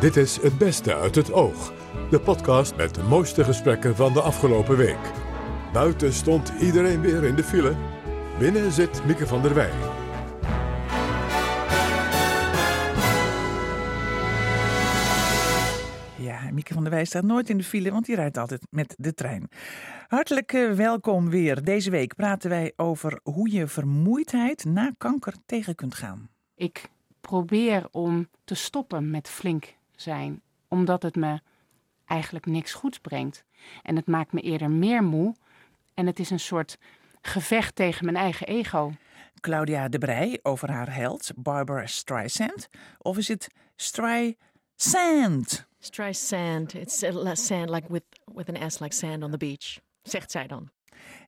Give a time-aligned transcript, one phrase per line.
[0.00, 1.72] Dit is Het Beste uit het Oog.
[2.10, 5.12] De podcast met de mooiste gesprekken van de afgelopen week.
[5.72, 7.76] Buiten stond iedereen weer in de file.
[8.38, 9.70] Binnen zit Mieke van der Wij.
[16.18, 18.94] Ja, Mieke van der Wij staat nooit in de file, want die rijdt altijd met
[18.98, 19.48] de trein.
[20.08, 21.64] Hartelijk eh, welkom weer.
[21.64, 26.28] Deze week praten wij over hoe je vermoeidheid na kanker tegen kunt gaan.
[26.54, 26.88] Ik
[27.20, 31.40] probeer om te stoppen met flink zijn, omdat het me
[32.04, 33.44] eigenlijk niks goeds brengt.
[33.82, 35.34] En het maakt me eerder meer moe
[35.94, 36.78] en het is een soort
[37.20, 38.92] gevecht tegen mijn eigen ego.
[39.40, 42.68] Claudia de Brij over haar held, Barbara Streisand.
[42.98, 45.66] Of is het Streisand?
[45.78, 46.74] Streisand.
[46.74, 46.98] It's
[47.32, 50.70] sand like with, with an S like sand on the beach, zegt zij dan.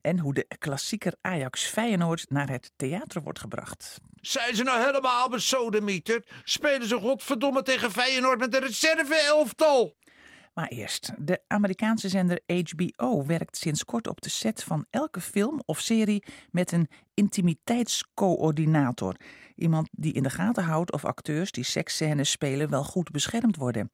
[0.00, 4.00] En hoe de klassieker Ajax Feyenoord naar het theater wordt gebracht.
[4.14, 6.30] Zijn ze nou helemaal besodemieterd?
[6.44, 9.96] Spelen ze godverdomme tegen Feyenoord met een reserve-elftal?
[10.54, 15.62] Maar eerst, de Amerikaanse zender HBO werkt sinds kort op de set van elke film
[15.64, 19.16] of serie met een intimiteitscoördinator.
[19.54, 23.90] Iemand die in de gaten houdt of acteurs die seksscènes spelen wel goed beschermd worden.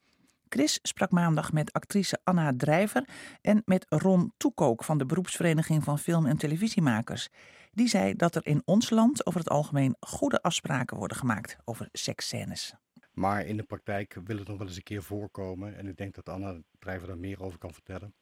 [0.49, 3.09] Chris sprak maandag met actrice Anna Drijver
[3.41, 7.29] en met Ron Toekook van de beroepsvereniging van film- en televisiemakers.
[7.73, 11.89] Die zei dat er in ons land over het algemeen goede afspraken worden gemaakt over
[11.93, 12.75] seksscènes.
[13.13, 16.15] Maar in de praktijk wil het nog wel eens een keer voorkomen, en ik denk
[16.15, 18.15] dat Anna Drijver daar meer over kan vertellen,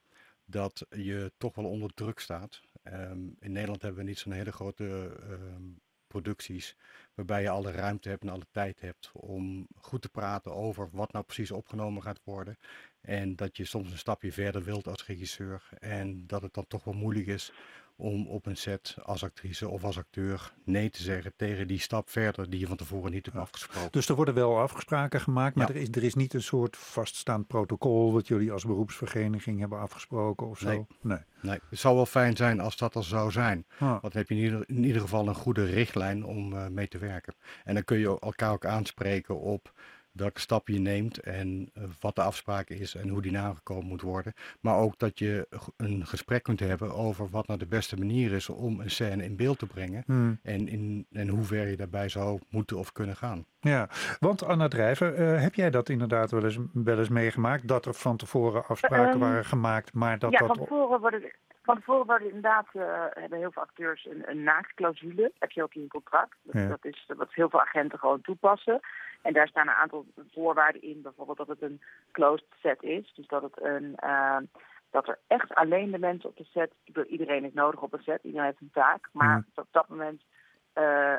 [0.45, 2.61] dat je toch wel onder druk staat.
[2.83, 5.63] Ehm, in Nederland hebben we niet zo'n hele grote ehm,
[6.15, 6.77] producties
[7.15, 11.13] waarbij je alle ruimte hebt en alle tijd hebt om goed te praten over wat
[11.13, 12.59] nou precies opgenomen gaat worden.
[13.01, 16.85] En dat je soms een stapje verder wilt als regisseur en dat het dan toch
[16.85, 17.53] wel moeilijk is
[17.97, 22.11] om op een set als actrice of als acteur nee te zeggen tegen die stap
[22.11, 23.93] verder die je van tevoren niet hebt afgesproken.
[23.93, 25.75] Dus er worden wel afspraken gemaakt, maar Ja.
[25.75, 30.47] er, is, er is niet een soort vaststaand protocol wat jullie als beroepsvereniging hebben afgesproken
[30.47, 30.67] of zo?
[30.69, 30.87] Nee.
[31.01, 31.19] nee.
[31.41, 33.67] Nee, het zou wel fijn zijn als dat al zou zijn.
[33.79, 33.89] Ah.
[33.89, 36.89] Want dan heb je in ieder, in ieder geval een goede richtlijn om eh, mee
[36.89, 37.35] te werken.
[37.65, 39.73] En dan kun je elkaar ook aanspreken op
[40.15, 44.03] welke stap je neemt en eh, wat de afspraak is en hoe die nagekomen moet
[44.03, 44.33] worden.
[44.61, 48.49] Maar ook dat je een gesprek kunt hebben over wat nou de beste manier is
[48.49, 50.03] om een scène in beeld te brengen.
[50.07, 50.39] Hmm.
[50.43, 53.47] En, in, en hoe ver je daarbij zou moeten of kunnen gaan.
[53.61, 53.89] Ja,
[54.21, 57.69] want Anna Drijver, eh, heb jij dat inderdaad wel eens, wel eens meegemaakt?
[57.69, 60.47] Dat er van tevoren afspraken Ehm, waren gemaakt, maar dat ja, dat...
[60.47, 61.33] van tevoren worden,
[61.63, 65.33] van tevoren worden inderdaad, eh, hebben heel veel acteurs een, een naaktclausule.
[65.39, 66.37] heb je ook in je contract.
[66.43, 66.69] Dat, Ja.
[66.69, 68.81] dat is wat heel veel agenten gewoon toepassen.
[69.25, 71.03] En daar staan een aantal voorwaarden in.
[71.03, 71.81] Bijvoorbeeld dat het een
[72.13, 73.13] closed set is.
[73.15, 74.37] Dus dat, het een, eh,
[74.91, 76.73] dat er echt alleen de mensen op de set...
[76.85, 79.09] Bedoel, iedereen is nodig op een set, iedereen heeft een taak.
[79.13, 79.45] Maar Mm.
[79.55, 80.23] op dat moment
[80.73, 81.15] eh,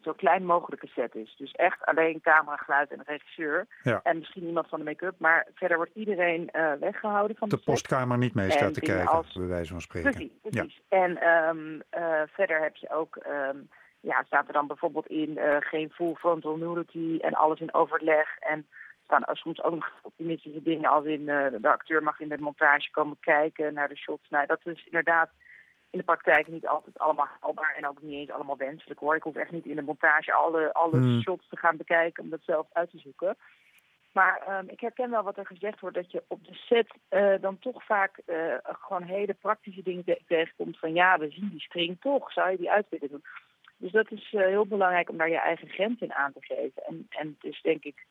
[0.00, 1.34] zo klein mogelijke set is.
[1.38, 3.66] Dus echt alleen camera, geluid en regisseur.
[3.82, 4.00] Ja.
[4.02, 5.14] En misschien iemand van de make-up.
[5.18, 9.06] Maar verder wordt iedereen eh, weggehouden van de, de postkamer niet mee staat te kijken,
[9.08, 10.10] als- bij wijze van spreken.
[10.10, 10.80] Precies, precies.
[10.88, 13.56] En ehm, eh, verder heb je ook, ehm,
[14.06, 18.38] ja, staat er dan bijvoorbeeld in eh, geen full frontal nudity en alles in overleg.
[18.38, 18.66] En
[19.04, 22.38] staan er soms ook nog optimistische dingen als in eh, de acteur mag in de
[22.38, 24.28] montage komen kijken naar de shots.
[24.28, 25.30] Nou, dat is inderdaad
[25.90, 29.16] in de praktijk niet altijd allemaal haalbaar en ook niet eens allemaal wenselijk hoor.
[29.16, 31.20] Ik hoef echt niet in de montage alle, alle Hmm.
[31.20, 33.36] shots te gaan bekijken om dat zelf uit te zoeken.
[34.12, 37.34] Maar ehm, ik herken wel wat er gezegd wordt, dat je op de set eh,
[37.40, 38.20] dan toch vaak
[38.64, 40.78] gewoon hele praktische dingen te- tegenkomt.
[40.78, 43.24] Van ja, we zien die string toch, zou je die uit willen doen?
[43.76, 46.82] Dus dat is eh, heel belangrijk om daar je eigen grens in aan te geven.
[46.86, 48.06] En, en het is denk ik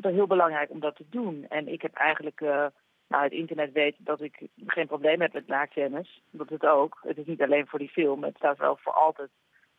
[0.00, 1.46] wel heel belangrijk om dat te doen.
[1.48, 2.66] En ik heb eigenlijk, eh,
[3.08, 6.22] nou het internet weet dat ik geen probleem heb met naaktkennis.
[6.30, 6.98] Dat het ook.
[7.02, 9.30] Het is niet alleen voor die film, het staat wel voor altijd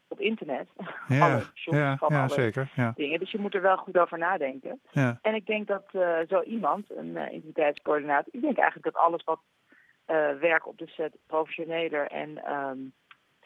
[0.07, 0.67] op internet.
[1.07, 2.71] Ja, Alle shots ja, van ja alle zeker.
[2.75, 3.19] Ja, dingen.
[3.19, 4.81] Dus je moet er wel goed over nadenken.
[4.91, 5.19] ja.
[5.21, 9.23] En ik denk dat eh, zo iemand, een uh, intimiteitscoördinator, ik denk eigenlijk dat alles
[9.23, 9.39] wat
[10.05, 12.77] eh werk op de set professioneler en ehm,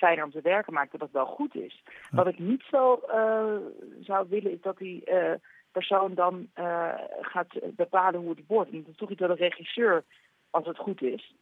[0.06, 1.84] fijner om te werken maakt, dat dat wel goed is.
[2.12, 3.56] Wat ik niet zo eh,
[4.02, 5.34] zou willen, is dat die eh,
[5.72, 8.72] persoon dan eh, gaat bepalen hoe het wordt.
[8.72, 10.04] En dat is toch iets wat een regisseur,
[10.50, 11.36] als het goed is,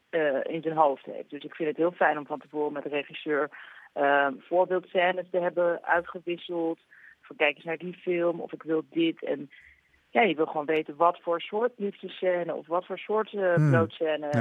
[0.43, 1.29] in zijn hoofd heeft.
[1.29, 3.49] Dus ik vind het heel fijn om van tevoren met de regisseur
[3.93, 6.79] eh, voorbeeldscènes te hebben uitgewisseld.
[7.21, 9.23] Van kijk eens naar die film, of ik wil dit.
[9.23, 9.49] En
[10.09, 13.71] ja, je wil gewoon weten wat voor soort liefdescène of wat voor soort uh, Hmm.
[13.71, 13.81] Ja.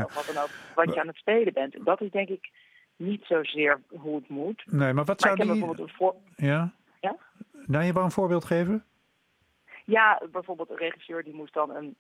[0.04, 1.74] of wat dan ook, wat je aan het spelen bent.
[1.74, 2.50] En dat is denk ik
[3.00, 4.62] niet zozeer hoe het moet.
[4.66, 5.58] Nee, maar wat Maar zou ik heb die...
[5.58, 6.14] bijvoorbeeld een voor...
[6.36, 6.72] Ja?
[7.00, 7.16] Ja?
[7.66, 8.84] Nou, je wou een voorbeeld geven?
[9.84, 11.96] Ja, bijvoorbeeld een regisseur die moest dan een,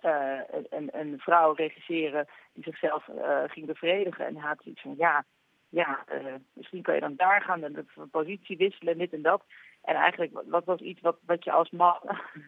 [0.00, 0.38] eh,
[0.70, 4.26] een, een vrouw regisseren die zichzelf eh, ging bevredigen.
[4.26, 5.24] En hij had zoiets van, ja,
[5.68, 9.22] ja eh, misschien kan je dan daar gaan en de positie wisselen en dit en
[9.22, 9.42] dat.
[9.82, 11.98] En eigenlijk, wat was iets wat, wat je als man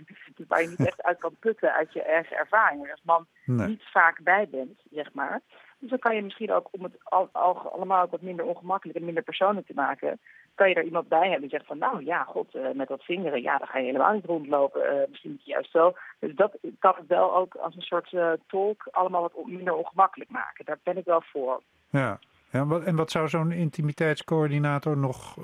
[0.48, 2.90] waar je niet echt uit kan putten uit je eigen ervaring.
[2.90, 3.66] Als man Nee.
[3.66, 5.40] niet vaak bij bent, zeg maar.
[5.78, 8.98] Dus dan kan je misschien ook, om het al, al- allemaal ook wat minder ongemakkelijk
[8.98, 10.20] en minder persoonlijk te maken,
[10.54, 13.04] kan je er iemand bij hebben die zegt van, nou ja, god, eh, met dat
[13.04, 14.82] vingeren, ja, dan ga je helemaal niet rondlopen.
[14.82, 15.92] Eh, misschien moet juist zo.
[16.18, 20.30] Dus dat kan het wel ook als een soort eh, tolk allemaal wat minder ongemakkelijk
[20.30, 20.64] maken.
[20.64, 21.62] Daar ben ik wel voor.
[21.90, 22.18] Ja.
[22.50, 25.36] Ja, en wat zou zo'n intimiteitscoördinator nog,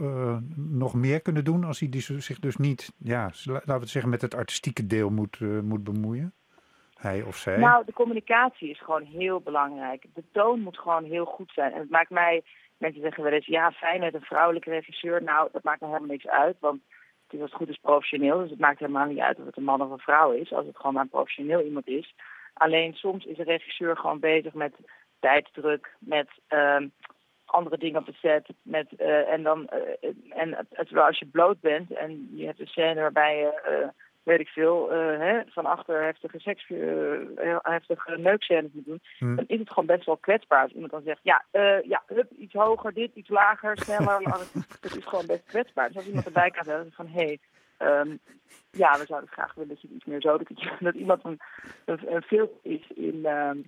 [0.56, 4.10] nog meer kunnen doen als hij die zich dus niet, ja, laten we het zeggen,
[4.10, 6.34] met het artistieke deel moet, moet bemoeien?
[7.26, 7.58] Of zij?
[7.58, 10.04] Nou, de communicatie is gewoon heel belangrijk.
[10.14, 11.72] De toon moet gewoon heel goed zijn.
[11.72, 12.42] En het maakt mij,
[12.78, 15.22] mensen zeggen wel eens, ja, fijn met een vrouwelijke regisseur.
[15.22, 16.80] Nou, dat maakt me helemaal niks uit, want
[17.24, 18.38] het is als het goed is professioneel.
[18.38, 20.66] Dus het maakt helemaal niet uit of het een man of een vrouw is, als
[20.66, 22.14] het gewoon maar een professioneel iemand is.
[22.54, 24.74] Alleen soms is een regisseur gewoon bezig met
[25.20, 26.88] tijdsdruk, met ehm,
[27.44, 28.48] andere dingen op de set.
[28.62, 32.66] Met, eh, en dan, eh, en het- als je bloot bent en je hebt een
[32.66, 33.88] scène waarbij je, eh,
[34.24, 39.36] weet ik veel, eh, hè, van achter heftige seks, heel heftige neukscènes moet doen, Hm.
[39.36, 42.30] dan is het gewoon best wel kwetsbaar als iemand dan zegt, ja, eh, ja, hup,
[42.38, 44.22] iets hoger, dit, iets lager, sneller.
[44.22, 44.46] langer.
[44.80, 45.86] Het is gewoon best kwetsbaar.
[45.86, 47.38] Dus als iemand erbij kan zeggen van, hé, hey,
[47.76, 48.16] ehm,
[48.70, 50.64] ja, we zouden graag willen dat je het iets meer zo doet.
[50.64, 51.40] Dat, dat iemand een,
[51.84, 53.58] een, een filter is in ehm,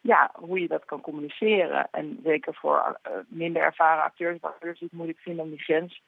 [0.00, 1.88] ja, hoe je dat kan communiceren.
[1.90, 6.02] En zeker voor minder ervaren acteurs, acteurs die het moeilijk vinden om die grens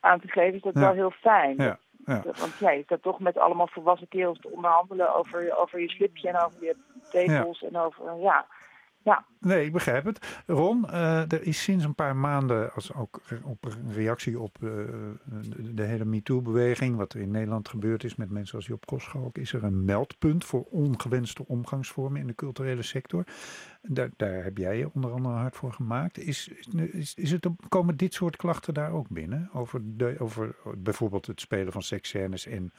[0.00, 0.80] aan te geven, is dat Ja.
[0.80, 1.56] wel heel fijn.
[1.56, 2.18] Ja, ja.
[2.18, 5.80] Dat- Want ja, je staat toch met allemaal volwassen kerels te onderhandelen over, je- over
[5.80, 6.76] je slipje en over je
[7.10, 8.46] tepels en over, ja.
[9.04, 10.42] Ja, Nee, ik begrijp het.
[10.46, 14.68] Ron, eh, er is sinds een paar maanden, als ook op reactie op eh,
[15.74, 19.64] de, hele MeToo-beweging, wat in Nederland gebeurd is met mensen als Job Koschalk, is er
[19.64, 23.24] een meldpunt voor ongewenste omgangsvormen in de culturele sector.
[23.82, 26.18] Daar, daar heb jij je onder andere hard voor gemaakt.
[26.18, 26.48] Is,
[26.92, 29.50] is, is het, komen dit soort klachten daar ook binnen?
[29.52, 32.72] Over, de, over bijvoorbeeld het spelen van seksscènes en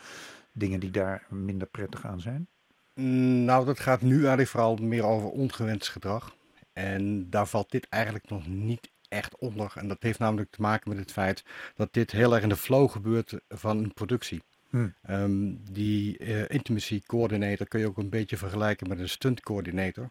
[0.51, 2.47] dingen die daar minder prettig aan zijn?
[2.95, 6.35] Mm, Nou, dat gaat nu eigenlijk vooral meer over ongewenst gedrag.
[6.73, 9.73] En daar valt dit eigenlijk nog niet echt onder.
[9.75, 11.43] En dat heeft namelijk te maken met het feit
[11.75, 14.43] dat dit heel erg in de flow gebeurt van een productie.
[14.73, 14.93] Hmm.
[15.01, 20.09] Ehm, die eh, intimacy coordinator kun je ook een beetje vergelijken met een stunt coordinator.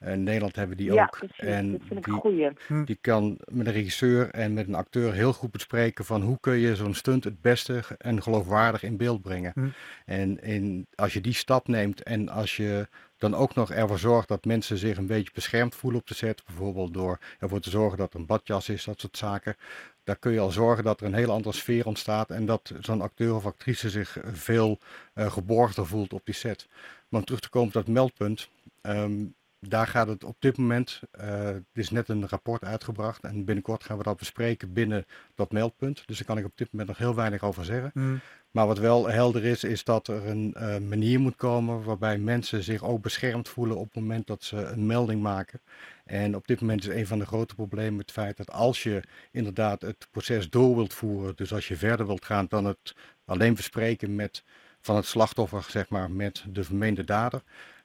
[0.00, 1.10] in Nederland hebben die ja ook.
[1.10, 1.38] precies.
[1.38, 2.50] En dat vind ik die, goeie.
[2.84, 6.56] die kan met een regisseur en met een acteur heel goed bespreken van hoe kun
[6.56, 9.52] je zo'n stunt het beste en geloofwaardig in beeld brengen.
[9.54, 9.68] Hm.
[10.04, 12.88] En in, als je die stap neemt en als je
[13.30, 16.44] dan ook nog ervoor zorgt dat mensen zich een beetje beschermd voelen op de set,
[16.46, 19.56] bijvoorbeeld door ervoor te zorgen dat er een badjas is, dat soort zaken,
[20.04, 23.00] daar kun je al zorgen dat er een hele andere sfeer ontstaat en dat zo'n
[23.00, 24.78] acteur of actrice zich veel
[25.14, 26.66] eh geborgder voelt op die set.
[27.08, 28.48] Maar om terug te komen op dat meldpunt,
[28.80, 29.24] ehm,
[29.68, 33.84] daar gaat het op dit moment, eh er is net een rapport uitgebracht en binnenkort
[33.84, 36.06] gaan we dat bespreken binnen dat meldpunt.
[36.06, 37.90] Dus daar kan ik op dit moment nog heel weinig over zeggen.
[37.94, 38.16] Hm.
[38.50, 42.62] Maar wat wel helder is, is dat er een eh, manier moet komen waarbij mensen
[42.62, 45.60] zich ook beschermd voelen op het moment dat ze een melding maken.
[46.04, 49.02] En op dit moment is een van de grote problemen het feit dat als je
[49.30, 52.94] inderdaad het proces door wilt voeren, dus als je verder wilt gaan dan het
[53.24, 54.44] alleen bespreken met,
[54.80, 57.42] van het slachtoffer, zeg maar, met de vermeende dader,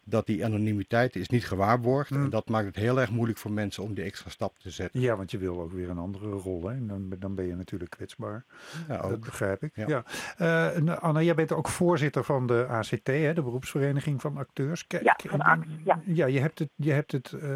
[0.09, 2.11] dat die anonimiteit is niet gewaarborgd.
[2.11, 5.01] En dat maakt het heel erg moeilijk voor mensen om die extra stap te zetten.
[5.01, 6.67] Ja, want je wil ook weer een andere rol.
[6.67, 6.73] Hè?
[6.75, 8.45] En dan, dan ben je natuurlijk kwetsbaar.
[8.87, 9.25] Ja, Dat ook.
[9.25, 9.71] begrijp ik.
[9.75, 9.85] Ja.
[9.87, 10.03] Ja.
[10.37, 14.87] Eh, nou, Anna, jij bent ook voorzitter van de ACT, hè, de beroepsvereniging van acteurs.
[14.87, 16.01] K- Ja, van ACT, ja.
[16.05, 17.49] ja, je hebt het, je hebt het eh,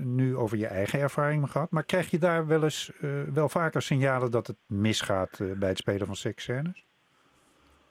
[0.00, 1.70] nu over je eigen ervaring gehad.
[1.70, 5.78] Maar krijg je daar wel eens eh, wel vaker signalen dat het misgaat bij het
[5.78, 6.86] spelen van seksscènes?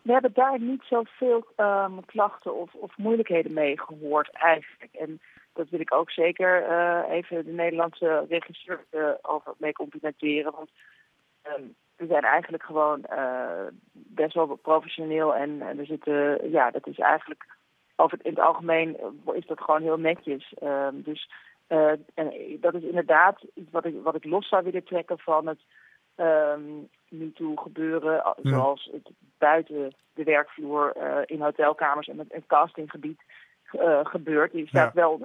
[0.01, 4.93] We hebben daar niet zoveel ehm klachten of, of moeilijkheden mee gehoord eigenlijk.
[4.93, 5.21] En
[5.53, 10.51] dat wil ik ook zeker eh, even de Nederlandse regisseur eh, over mee complimenteren.
[10.51, 10.69] Want
[11.41, 11.63] ehm,
[11.95, 17.45] we zijn eigenlijk gewoon eh, best wel professioneel en, er zitten, ja, dat is eigenlijk
[17.95, 18.97] over het, in het algemeen
[19.33, 20.53] is dat gewoon heel netjes.
[20.53, 21.29] Ehm, dus
[22.13, 25.59] en dat is inderdaad iets wat ik, wat ik los zou willen trekken van het
[26.21, 26.61] ehm
[27.09, 28.49] MeToo gebeuren, a- Ja.
[28.49, 33.21] zoals het buiten de werkvloer eh, in hotelkamers en een castinggebied
[33.71, 34.51] eh, gebeurt.
[34.51, 35.19] Die staat wel,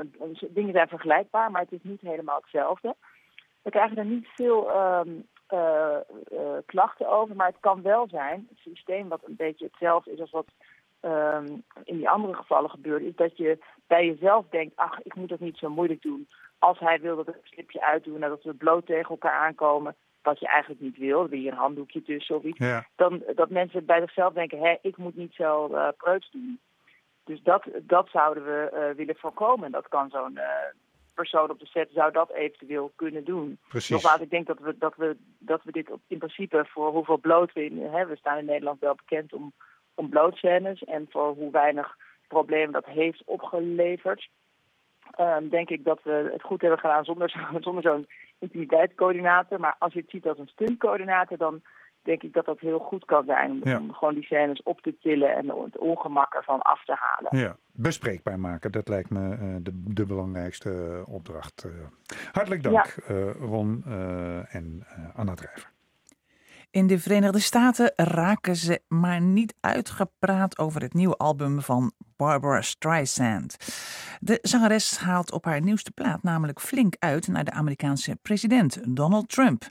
[0.48, 2.94] dingen zijn vergelijkbaar, maar het is niet helemaal hetzelfde.
[3.62, 5.08] We krijgen er niet veel ehm,
[5.46, 5.96] eh,
[6.66, 10.30] klachten over, maar het kan wel zijn, het systeem wat een beetje hetzelfde is als
[10.30, 10.46] wat
[11.00, 11.46] ehm,
[11.84, 15.40] in die andere gevallen gebeurt, is dat je bij jezelf denkt, ach, ik moet dat
[15.40, 16.28] niet zo moeilijk doen.
[16.58, 19.94] Als hij wil dat we een slipje uitdoen en dat we bloot tegen elkaar aankomen,
[20.26, 22.86] wat je eigenlijk niet wil, je een handdoekje tussen of iets, Ja.
[22.96, 26.58] dan dat mensen bij zichzelf denken, hé, ik moet niet zo eh preuts doen.
[27.24, 29.70] Dus dat, dat zouden we eh, willen voorkomen.
[29.70, 30.48] Dat kan zo'n eh,
[31.14, 33.58] persoon op de set zou dat eventueel kunnen doen.
[33.68, 33.90] Precies.
[33.90, 37.18] Nogmaals, ik denk dat we, dat we, dat we dit op, in principe voor hoeveel
[37.18, 39.52] bloot we in, hè, we staan in Nederland wel bekend om
[39.94, 41.96] ontblootscènes en voor hoe weinig
[42.28, 44.28] problemen dat heeft opgeleverd.
[45.10, 48.06] Ehm, denk ik dat we het goed hebben gedaan zonder, zo- zonder zo'n
[48.38, 49.60] intimiteitscoördinator.
[49.60, 51.62] Maar als je het ziet als een stuntcoördinator, dan
[52.02, 53.50] denk ik dat dat heel goed kan zijn.
[53.50, 53.80] Om, Ja.
[53.92, 57.38] gewoon die scènes op te tillen en het ongemak ervan af te halen.
[57.38, 61.64] Ja, bespreekbaar maken, dat lijkt me eh, de, de belangrijkste opdracht.
[61.64, 61.70] eh.
[62.32, 65.74] hartelijk dank, eh, Ron eh, en eh, Anna Drijver.
[66.76, 72.62] In de Verenigde Staten raken ze maar niet uitgepraat over het nieuwe album van Barbara
[72.62, 73.56] Streisand.
[74.20, 79.28] De zangeres haalt op haar nieuwste plaat namelijk flink uit naar de Amerikaanse president Donald
[79.28, 79.70] Trump.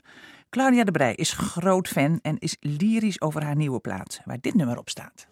[0.50, 4.54] Claudia de Brij is groot fan en is lyrisch over haar nieuwe plaat, waar dit
[4.54, 5.26] nummer op staat.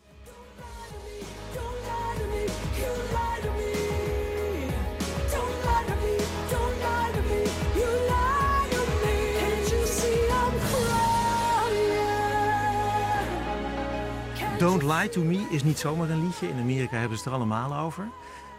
[14.64, 16.48] Don't Lie to Me is niet zomaar een liedje.
[16.48, 18.08] In Amerika hebben ze het er allemaal over.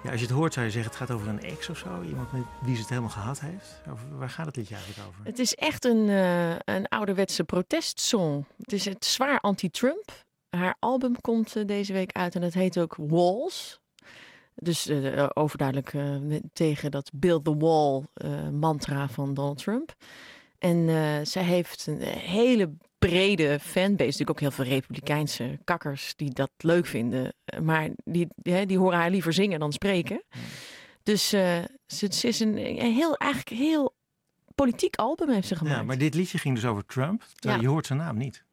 [0.03, 2.01] Ja, als je het hoort zou je zeggen het gaat over een ex of zo.
[2.01, 3.81] Iemand met wie ze het helemaal gehad heeft.
[4.11, 5.25] Waar gaat het liedje eigenlijk over?
[5.25, 8.45] Het is echt een, eh, een ouderwetse protestsong.
[8.57, 10.25] Het is het zwaar anti-Trump.
[10.49, 13.79] Haar album komt eh, deze week uit en het heet ook Walls.
[14.55, 15.93] Dus eh, overduidelijk
[16.53, 18.03] tegen dat Build the Wall
[18.51, 19.93] mantra van Donald Trump.
[20.57, 20.87] En
[21.27, 22.71] zij heeft een hele
[23.07, 24.03] brede fanbase.
[24.03, 27.33] Natuurlijk ook heel veel republikeinse kakkers die dat leuk vinden.
[27.61, 30.23] Maar die, die, die horen haar liever zingen dan spreken.
[31.03, 33.95] Dus eh, ze, ze is een, een heel, eigenlijk heel
[34.55, 35.77] politiek album heeft ze gemaakt.
[35.77, 37.23] Ja, maar dit liedje ging dus over Trump.
[37.33, 37.67] terwijl Ja.
[37.67, 38.43] Je hoort zijn naam niet.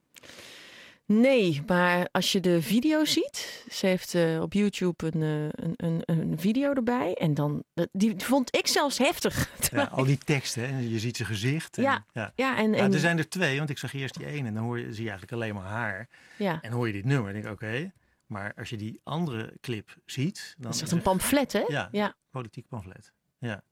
[1.07, 5.75] Nee, maar als je de video ziet, ze heeft eh, op YouTube een, eh, een,
[5.77, 7.15] een, een video erbij.
[7.15, 9.51] En dan, die vond ik zelfs heftig.
[9.73, 11.77] Ja, al die teksten, hè, en je ziet zijn gezicht.
[11.77, 12.33] En, Ja, ja.
[12.37, 14.63] Ja, en, en er zijn er twee, want ik zag eerst die ene en dan
[14.65, 16.09] hoor je, zie je eigenlijk alleen maar haar.
[16.37, 17.93] ja, En hoor je dit nummer, denk ik, oké.
[18.27, 21.65] Maar als je die andere clip ziet, dan dat is echt een pamflet, hè?
[21.69, 21.89] Ja.
[21.93, 22.15] ja.
[22.31, 23.13] politiek pamflet.
[23.39, 23.63] Ja.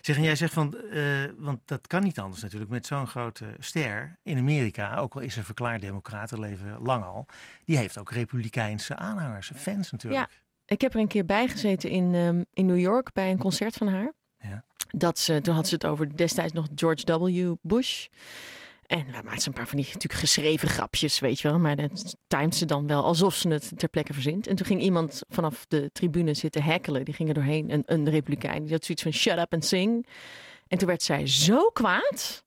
[0.00, 1.02] Zeg, en jij zegt van, eh,
[1.36, 5.34] want dat kan niet anders natuurlijk, met zo'n grote ster in Amerika, ook al is
[5.34, 7.26] ze verklaard democraat, leven lang al,
[7.64, 10.28] die heeft ook republikeinse aanhangers, fans natuurlijk.
[10.64, 13.74] Ik heb er een keer bij gezeten in, ehm, in New York bij een concert
[13.74, 14.12] van haar.
[14.38, 14.64] Ja.
[14.88, 17.54] Dat ze, toen had ze het over destijds nog George W.
[17.62, 18.06] Bush.
[18.90, 21.58] En we maakten een paar van die natuurlijk geschreven grapjes, weet je wel.
[21.58, 24.46] Maar dat timed ze dan wel alsof ze het ter plekke verzint.
[24.46, 27.04] En toen ging iemand vanaf de tribune zitten hackelen.
[27.04, 28.62] Die ging er doorheen, een, een republikein.
[28.62, 30.06] Die had zoiets van shut up and sing.
[30.68, 32.44] En toen werd zij zo kwaad...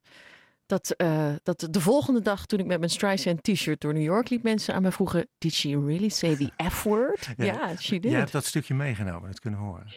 [0.65, 4.29] Dat, eh, dat de volgende dag, toen ik met mijn Streisand t-shirt door New York
[4.29, 7.29] liep, mensen aan mij vroegen: Did she really say the F-word?
[7.37, 8.11] Ja, Ja, she did.
[8.11, 9.87] Jij hebt dat stukje meegenomen, dat kunnen horen.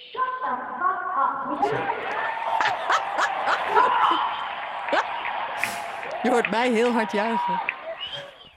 [6.26, 7.60] Je hoort mij heel hard juichen.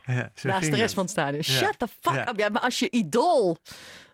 [0.06, 1.44] Ja, Naast de rest van het stadion.
[1.44, 2.40] Shut the fuck up.
[2.40, 3.58] Ja, maar als je idool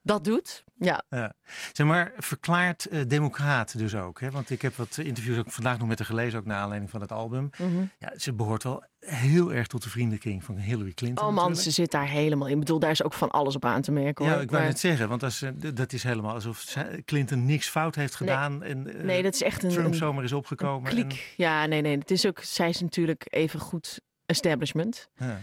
[0.06, 1.04] dat doet, ja.
[1.10, 1.34] Ja.
[1.74, 4.20] Zeg maar, verklaard eh, democraat dus ook.
[4.20, 4.32] Hè?
[4.32, 7.02] Want ik heb wat interviews ook vandaag nog met haar gelezen, ook naar aanleiding van
[7.02, 7.50] het album.
[7.58, 7.86] Mhm.
[8.00, 11.18] Ja, ze behoort wel heel erg tot de vriendenkring van Hillary Clinton.
[11.28, 11.62] Oh man, natuurlijk.
[11.64, 12.54] ze zit daar helemaal in.
[12.54, 14.26] Ik bedoel, daar is ook van alles op aan te merken.
[14.26, 14.42] Ja, hoor.
[14.42, 17.68] ik wou Maar- net zeggen, want als, ze- d- dat is helemaal alsof Clinton niks
[17.70, 18.30] fout heeft Nee.
[18.30, 18.64] gedaan.
[18.64, 20.90] En eh, Nee, dat is echt een, Trump een zomaar is opgekomen.
[20.92, 21.34] kliek.
[21.38, 21.98] Ja, nee, nee.
[21.98, 25.10] Het is ook, zij is natuurlijk even goed establishment.
[25.16, 25.40] En, ja.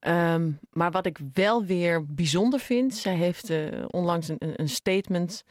[0.00, 5.44] Ehm, maar wat ik wel weer bijzonder vind, zij heeft eh, onlangs een, een- statement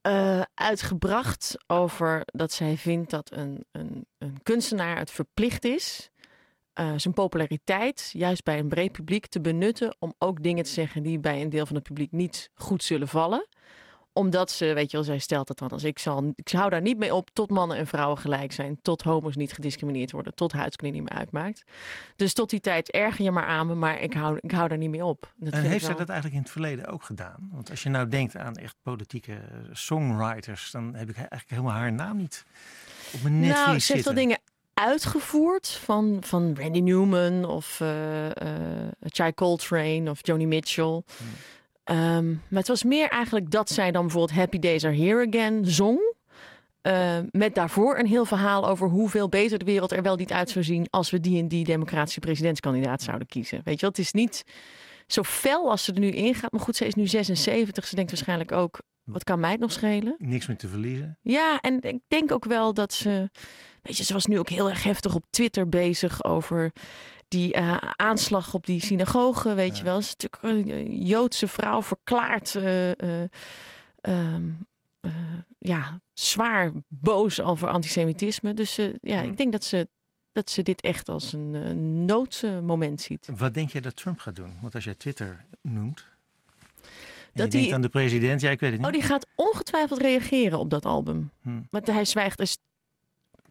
[0.00, 6.10] eh, uitgebracht over dat zij vindt dat een, een, een kunstenaar het verplicht is
[6.72, 11.02] eh, zijn populariteit juist bij een breed publiek te benutten om ook dingen te zeggen
[11.02, 13.46] die bij een deel van het publiek niet goed zullen vallen
[14.16, 16.80] omdat ze, weet je wel, zij stelt het dan als ik zal, ik hou daar
[16.80, 20.52] niet mee op tot mannen en vrouwen gelijk zijn, tot homo's niet gediscrimineerd worden, tot
[20.52, 21.64] huidskleur niet meer uitmaakt.
[22.16, 24.78] Dus tot die tijd erger je maar aan me, maar ik hou, ik hou daar
[24.78, 25.32] niet mee op.
[25.36, 27.48] Dat En ik heeft zij wel- dat eigenlijk in het verleden ook gedaan?
[27.52, 29.38] Want als je nou denkt aan echt politieke eh,
[29.72, 32.44] songwriters, dan heb ik eigenlijk helemaal haar naam niet
[33.14, 34.38] op mijn netvlies Nou, ze heeft wel dingen
[34.74, 40.84] uitgevoerd van, van Randy Newman of eh eh, Chai Coltrane of Joni Mitchell.
[41.16, 41.26] Hmm.
[41.86, 45.66] Ehm, maar het was meer eigenlijk dat zij dan bijvoorbeeld Happy Days Are Here Again
[45.66, 46.14] zong.
[46.80, 50.50] Eh, met daarvoor een heel verhaal over hoeveel beter de wereld er wel niet uit
[50.50, 53.60] zou zien als we die en die democratische presidentskandidaat zouden kiezen.
[53.64, 54.44] Weet je wel, het is niet
[55.06, 56.52] zo fel als ze er nu in gaat.
[56.52, 57.86] Maar goed, ze is nu 76.
[57.86, 60.14] Ze denkt waarschijnlijk ook, wat kan mij het nog schelen?
[60.18, 61.18] Niks meer te verliezen.
[61.22, 63.30] Ja, en ik denk ook wel dat ze.
[63.82, 66.72] Weet je, ze was nu ook heel erg heftig op Twitter bezig over
[67.28, 69.54] die eh, aanslag op die synagoge.
[69.54, 69.98] Weet je wel.
[69.98, 72.54] Is natuurlijk een Joodse vrouw verklaard.
[72.54, 73.28] eh, eh,
[74.00, 74.48] ehm,
[75.00, 75.12] eh,
[75.58, 78.54] ja, zwaar boos over antisemitisme.
[78.54, 79.88] Dus ja, ik denk dat ze,
[80.32, 83.28] dat ze dit echt als een noodmoment ziet.
[83.36, 84.52] Wat denk jij dat Trump gaat doen?
[84.60, 86.04] Want als jij Twitter noemt,
[87.32, 88.88] je Dat denkt die- aan de president, ja, ik weet het niet.
[88.88, 91.30] Oh, die gaat ongetwijfeld reageren op dat album.
[91.42, 91.60] Hm.
[91.70, 92.58] Want hij zwijgt dus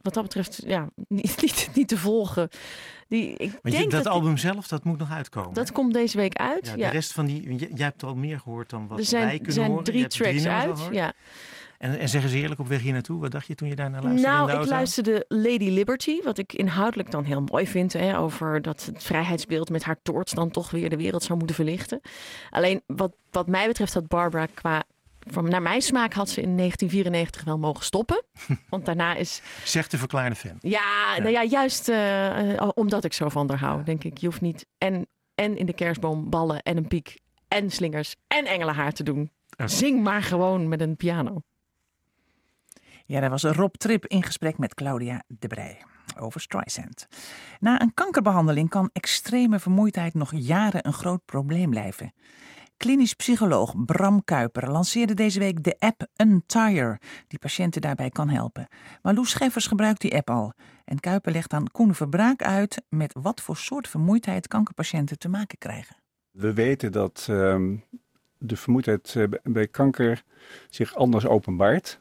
[0.05, 2.49] wat dat betreft ja, niet, niet, niet te volgen.
[3.07, 5.53] Die, ik Want je, denk dat, dat, album zelf, dat moet nog uitkomen.
[5.53, 6.67] dat komt deze week uit.
[6.67, 9.05] ja, Ja, De rest van die, jij hebt al meer gehoord dan wat er wij
[9.05, 9.83] zijn, kunnen er zijn horen.
[9.83, 10.77] Drie tracks uit.
[10.77, 10.95] gehoord.
[10.95, 11.13] Ja.
[11.77, 13.19] En, en zeg eens eerlijk op weg hier naartoe.
[13.21, 16.53] Wat dacht je toen je daar naar luisterde Nou, ik luisterde Lady Liberty, wat ik
[16.53, 17.93] inhoudelijk dan heel mooi vind.
[17.93, 21.55] Hè, over dat het vrijheidsbeeld met haar toorts dan toch weer de wereld zou moeten
[21.55, 22.01] verlichten.
[22.49, 24.83] Alleen wat, wat mij betreft had Barbara qua.
[25.25, 28.23] Van, naar mijn smaak had ze in 1994 wel mogen stoppen.
[28.69, 29.41] Want daarna is.
[29.63, 30.57] Zegt de verklaarde fan.
[30.59, 34.17] Ja, nou ja juist eh, eh, omdat ik zo van haar hou, denk ik.
[34.17, 38.45] Je hoeft niet en, en in de kerstboom ballen en een piek en slingers en
[38.45, 39.31] engelenhaar te doen.
[39.65, 41.41] Zing maar gewoon met een piano.
[43.05, 45.81] Ja, daar was Rob Trip in gesprek met Claudia de Brij
[46.19, 47.07] over Streisand.
[47.59, 52.13] Na een kankerbehandeling kan extreme vermoeidheid nog jaren een groot probleem blijven.
[52.77, 58.67] Klinisch psycholoog Bram Kuiper lanceerde deze week de app Untire, die patiënten daarbij kan helpen.
[59.01, 60.53] Maar Loes Scheffers gebruikt die app al.
[60.85, 65.57] En Kuiper legt aan Koen Verbraak uit met wat voor soort vermoeidheid kankerpatiënten te maken
[65.57, 65.95] krijgen.
[66.31, 67.75] We weten dat ehm,
[68.37, 70.23] de vermoeidheid eh, bij- kanker
[70.69, 71.99] zich anders openbaart.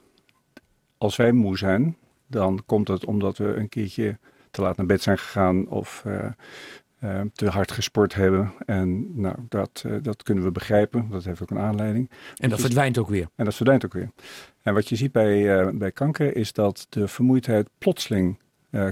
[0.98, 4.18] Als wij moe zijn, dan komt het omdat we een keertje
[4.50, 6.30] te laat naar bed zijn gegaan of eh,
[7.04, 8.52] eh, te hard gesport hebben.
[8.66, 12.10] En nou, dat, eh, dat kunnen we begrijpen, dat heeft ook een aanleiding.
[12.36, 13.28] En dat verdwijnt ook weer.
[13.34, 14.10] En dat verdwijnt ook weer.
[14.62, 18.38] En wat je ziet bij, eh, bij kanker is dat de vermoeidheid plotseling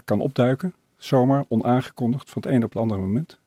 [0.04, 3.38] kan opduiken, zomaar, onaangekondigd, van het een op het andere moment.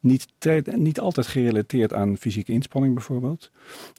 [0.00, 3.50] Niet, tijd- niet altijd gerelateerd aan fysieke inspanning bijvoorbeeld.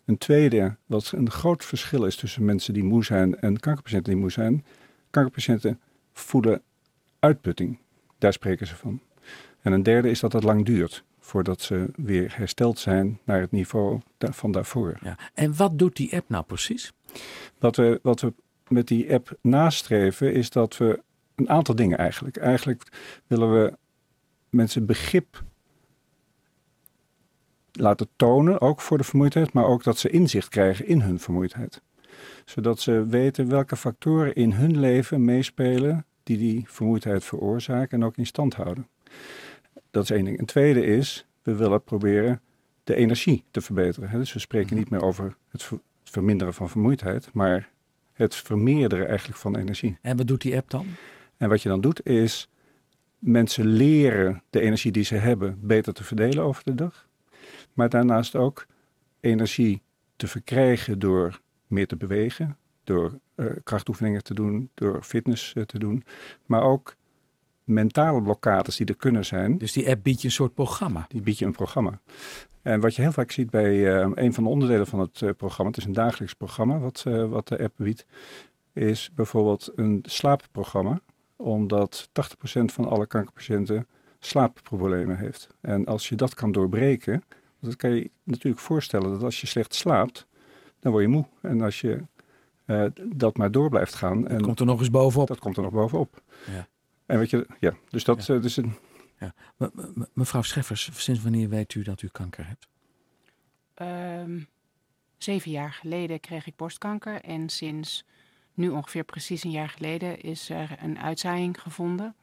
[0.06, 4.22] Een tweede, wat een groot verschil is tussen mensen die moe zijn en kankerpatiënten die
[4.22, 4.66] moe zijn.
[5.10, 5.80] Kankerpatiënten
[6.14, 6.62] voelen
[7.20, 7.80] uitputting.
[8.18, 9.02] Daar spreken ze van.
[9.64, 13.52] En een derde is dat het lang duurt voordat ze weer hersteld zijn naar het
[13.52, 14.98] niveau van daarvoor.
[15.02, 15.18] Ja.
[15.34, 16.94] En wat doet die app nou precies?
[17.60, 18.34] Wat we, wat we
[18.68, 21.02] met die app nastreven is dat we
[21.36, 22.38] een aantal dingen eigenlijk.
[22.38, 22.88] Eigenlijk
[23.28, 23.78] willen we
[24.50, 25.44] mensen begrip
[27.72, 31.82] laten tonen, ook voor de vermoeidheid, maar ook dat ze inzicht krijgen in hun vermoeidheid.
[32.46, 38.18] Zodat ze weten welke factoren in hun leven meespelen die die vermoeidheid veroorzaken en ook
[38.18, 38.88] in stand houden.
[39.94, 40.40] Dat is één ding.
[40.40, 42.42] Een tweede is, we willen proberen
[42.84, 44.10] de energie te verbeteren.
[44.10, 44.18] hè.
[44.18, 47.70] Dus we spreken niet meer over het ver- het verminderen van vermoeidheid, maar
[48.14, 49.98] het vermeerderen eigenlijk van energie.
[50.02, 50.86] En wat doet die app dan?
[51.38, 52.50] En wat je dan doet is
[53.20, 57.08] mensen leren de energie die ze hebben beter te verdelen over de dag.
[57.74, 58.66] Maar daarnaast ook
[59.20, 59.82] energie
[60.16, 65.80] te verkrijgen door meer te bewegen, door eh, krachtoefeningen te doen, door fitness eh, te
[65.80, 66.04] doen.
[66.46, 66.96] Maar ook
[67.64, 69.58] mentale blokkades die er kunnen zijn.
[69.58, 71.06] Dus die app biedt je een soort programma.
[71.08, 72.00] Die biedt je een programma.
[72.62, 75.30] En wat je heel vaak ziet bij eh, een van de onderdelen van het eh,
[75.38, 78.06] programma, het is een dagelijks programma wat, eh, wat de app biedt,
[78.74, 81.00] is bijvoorbeeld een slaapprogramma.
[81.36, 83.88] Omdat 80% van alle kankerpatiënten
[84.20, 85.48] slaapproblemen heeft.
[85.62, 87.24] En als je dat kan doorbreken,
[87.60, 90.28] dat kan je natuurlijk voorstellen dat als je slecht slaapt,
[90.80, 91.26] dan word je moe.
[91.42, 92.04] En als je
[93.14, 94.28] dat maar door blijft gaan.
[94.28, 95.28] en komt er nog eens bovenop.
[95.28, 96.22] Dat komt er nog bovenop.
[96.52, 96.68] Ja.
[97.06, 98.74] En weet je, ja, dus dat eh, dus een,
[99.20, 99.34] Ja.
[99.58, 102.68] Me- me- Mevrouw Scheffers, sinds wanneer weet u dat u kanker hebt?
[103.74, 104.40] Ehm,
[105.18, 107.22] zeven jaar geleden kreeg ik borstkanker.
[107.22, 108.06] En sinds
[108.54, 112.16] nu ongeveer precies een jaar geleden is er een uitzaaiing gevonden.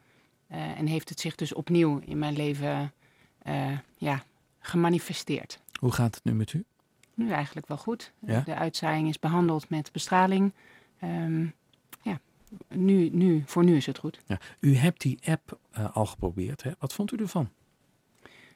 [0.46, 2.92] Eh, en heeft het zich dus opnieuw in mijn leven
[3.42, 4.22] eh, ja,
[4.58, 5.60] gemanifesteerd.
[5.80, 6.64] Hoe gaat het nu met u?
[7.14, 8.12] Nu eigenlijk wel goed.
[8.18, 8.40] Ja?
[8.40, 10.52] De uitzaaiing is behandeld met bestraling.
[10.98, 11.50] Ehm, ja,
[12.68, 14.20] nu, nu, voor nu is het goed.
[14.26, 14.38] Ja.
[14.60, 16.62] U hebt die app eh, al geprobeerd.
[16.62, 16.70] Hè?
[16.78, 17.50] Wat vond u ervan?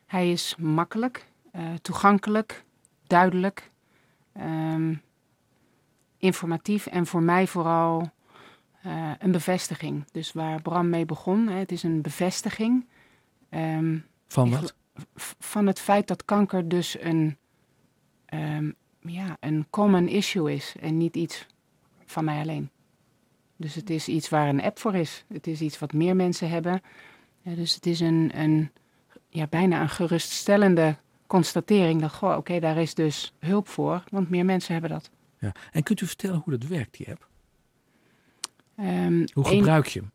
[0.07, 2.65] Hij is makkelijk, eh, toegankelijk,
[3.07, 3.71] duidelijk,
[4.33, 4.95] ehm,
[6.19, 8.13] informatief en voor mij vooral
[8.83, 10.05] eh, een bevestiging.
[10.13, 12.87] Dus waar Bram mee begon, hè, het is een bevestiging.
[13.49, 14.75] ehm, Van wat?
[15.39, 17.37] Van het feit dat kanker dus een,
[18.27, 21.47] ehm, ja, een common issue is en niet iets
[22.05, 22.71] van mij alleen.
[23.57, 25.25] Dus het is iets waar een app voor is.
[25.33, 26.83] Het is iets wat meer mensen hebben.
[27.43, 28.71] Ja, dus het is een, een
[29.29, 34.45] ja, bijna een geruststellende constatering dat, goh, oké, daar is dus hulp voor, want meer
[34.45, 35.11] mensen hebben dat.
[35.39, 35.53] Ja.
[35.73, 37.29] En kunt u vertellen hoe dat werkt, die app?
[38.77, 40.11] Ehm, Hoe gebruik je hem?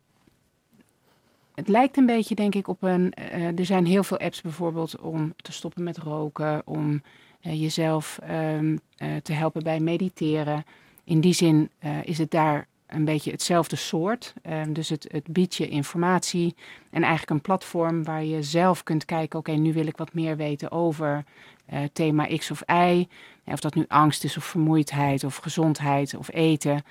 [1.54, 3.12] Het lijkt een beetje, denk ik, op een.
[3.12, 7.02] eh, er zijn heel veel apps bijvoorbeeld om te stoppen met roken, om
[7.40, 10.64] eh, jezelf ehm, eh, te helpen bij mediteren.
[11.04, 11.70] In die zin
[12.02, 14.34] is het daar een beetje hetzelfde soort.
[14.42, 16.54] Ehm, dus het, het biedt je informatie
[16.90, 20.36] en eigenlijk een platform waar je zelf kunt kijken: oké, nu wil ik wat meer
[20.36, 21.24] weten over
[21.66, 23.08] eh, thema X of Y.
[23.44, 26.82] Ja, Of dat nu angst is, of vermoeidheid, of gezondheid, of eten.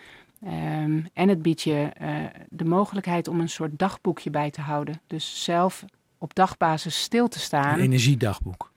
[0.46, 2.16] Ehm, en het biedt je eh,
[2.50, 5.02] de mogelijkheid om een soort dagboekje bij te houden.
[5.08, 5.86] Dus zelf
[6.18, 7.74] op dagbasis stil te staan.
[7.74, 8.72] Een energiedagboek.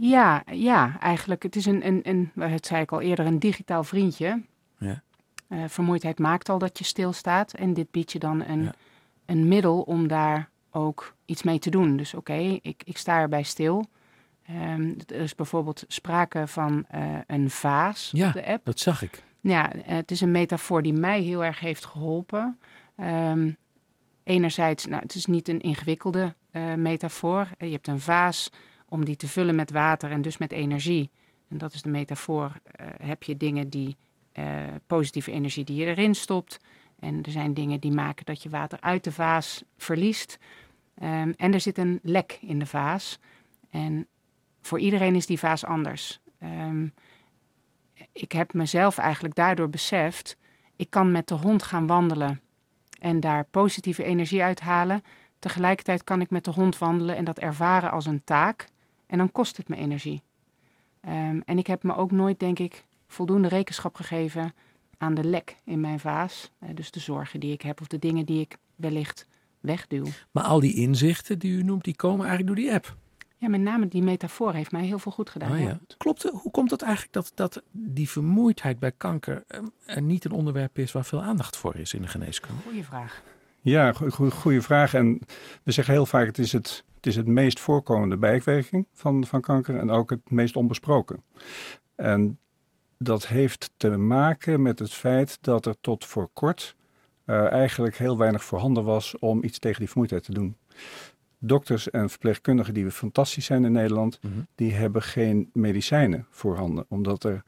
[0.00, 1.42] Ja, ja, eigenlijk.
[1.42, 4.42] Het is een, een, een, het zei ik al eerder, een digitaal vriendje.
[4.78, 5.02] Ja.
[5.48, 7.52] Eh, vermoeidheid maakt al dat je stilstaat.
[7.52, 8.74] En dit biedt je dan een, Ja.
[9.26, 11.96] een middel om daar ook iets mee te doen.
[11.96, 13.86] Dus oké, ik, ik sta erbij stil.
[14.46, 18.64] Ehm, er is bijvoorbeeld sprake van eh, een vaas Ja, op de app.
[18.64, 19.22] dat zag ik.
[19.40, 22.58] Ja, het is een metafoor die mij heel erg heeft geholpen.
[22.96, 23.50] Ehm,
[24.24, 27.48] enerzijds, nou, het is niet een ingewikkelde eh, metafoor.
[27.58, 28.50] Je hebt een vaas
[28.88, 31.10] om die te vullen met water en dus met energie.
[31.48, 32.52] En dat is de metafoor.
[33.02, 33.96] Heb je dingen die
[34.86, 36.60] positieve energie die je erin stopt.
[36.98, 40.38] En er zijn dingen die maken dat je water uit de vaas verliest.
[40.94, 43.18] Ehm, en er zit een lek in de vaas.
[43.70, 44.06] En
[44.60, 46.20] voor iedereen is die vaas anders.
[46.38, 46.86] Ehm,
[48.12, 50.36] ik heb mezelf eigenlijk daardoor beseft,
[50.76, 52.40] ik kan met de hond gaan wandelen
[53.00, 55.02] en daar positieve energie uithalen.
[55.38, 58.68] Tegelijkertijd kan ik met de hond wandelen en dat ervaren als een taak.
[59.06, 60.22] En dan kost het me energie.
[61.00, 64.54] Ehm, en ik heb me ook nooit, denk ik, voldoende rekenschap gegeven
[64.98, 66.50] aan de lek in mijn vaas.
[66.58, 69.26] Eh, dus de zorgen die ik heb of de dingen die ik wellicht
[69.60, 70.06] wegduw.
[70.30, 72.96] Maar al die inzichten die u noemt, die komen eigenlijk door die app.
[73.36, 75.52] Ja, met name die metafoor heeft mij heel veel goed gedaan.
[75.52, 75.78] Oh, ja.
[75.96, 76.32] Klopt, het?
[76.32, 80.78] hoe komt het eigenlijk dat, dat die vermoeidheid bij kanker eh, er niet een onderwerp
[80.78, 82.62] is waar veel aandacht voor is in de geneeskunde?
[82.62, 83.22] Goeie vraag.
[83.60, 83.92] Ja,
[84.30, 84.94] goede vraag.
[84.94, 85.18] En
[85.62, 89.40] we zeggen heel vaak, het is het, het is het meest voorkomende bijwerking van, van
[89.40, 91.22] kanker en ook het meest onbesproken.
[91.94, 92.38] En
[92.98, 96.76] dat heeft te maken met het feit dat er tot voor kort
[97.24, 100.56] eh, eigenlijk heel weinig voorhanden was om iets tegen die vermoeidheid te doen.
[101.38, 104.32] Dokters en verpleegkundigen die fantastisch zijn in Nederland, Mhm.
[104.54, 106.84] die hebben geen medicijnen voorhanden.
[106.88, 107.42] Omdat er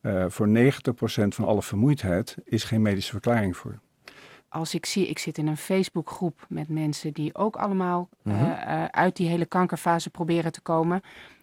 [0.00, 3.78] eh, voor 90% van alle vermoeidheid is geen medische verklaring voor.
[4.48, 8.36] als ik zie, ik zit in een Facebookgroep met mensen die ook allemaal Mhm.
[8.36, 11.00] eh, eh, uit die hele kankerfase proberen te komen.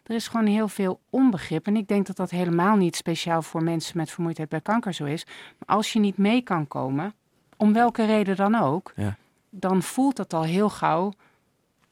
[0.07, 1.67] Er is gewoon heel veel onbegrip.
[1.67, 5.05] En ik denk dat dat helemaal niet speciaal voor mensen met vermoeidheid bij kanker zo
[5.05, 5.25] is.
[5.25, 7.13] Maar als je niet mee kan komen,
[7.57, 9.17] om welke reden dan ook, Ja.
[9.49, 11.13] dan voelt dat al heel gauw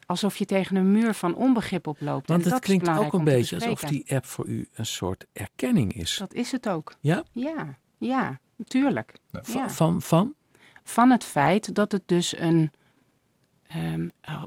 [0.06, 2.28] alsof je tegen een muur van onbegrip oploopt.
[2.28, 4.86] Want en het dat is klinkt ook een beetje alsof die app voor u een
[4.86, 6.18] soort erkenning is.
[6.18, 6.96] Dat is het ook.
[7.00, 7.24] Ja?
[7.32, 9.14] Ja, ja, natuurlijk.
[9.32, 9.70] Van, Ja.
[9.70, 10.34] van, van?
[10.84, 12.72] van het feit dat het dus een
[13.68, 14.44] ehm, eh,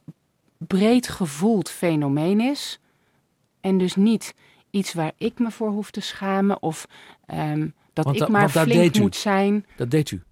[0.59, 2.81] breed gevoeld fenomeen is.
[3.69, 4.35] En dus niet
[4.71, 6.87] iets waar ik me voor hoef te schamen of
[7.27, 9.01] ehm, dat Want ik maar flink u.
[9.01, 9.67] moet zijn.
[9.77, 10.23] Dat deed u.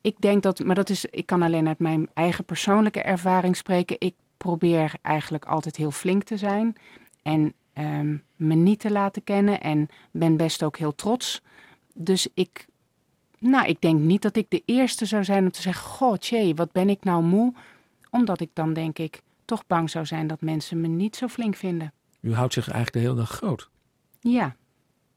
[0.00, 3.96] Ik denk dat, maar dat is, ik kan alleen uit mijn eigen persoonlijke ervaring spreken.
[3.98, 6.76] Ik probeer eigenlijk altijd heel flink te zijn
[7.22, 11.42] en ehm, me niet te laten kennen en ben best ook heel trots.
[11.94, 12.66] Dus ik,
[13.38, 16.54] nou, ik denk niet dat ik de eerste zou zijn om te zeggen: Goh, tjee,
[16.54, 17.52] wat ben ik nou moe?
[18.10, 21.56] Omdat ik dan denk ik toch bang zou zijn dat mensen me niet zo flink
[21.56, 21.92] vinden.
[22.20, 23.70] U houdt zich eigenlijk de hele dag groot.
[24.20, 24.56] Ja,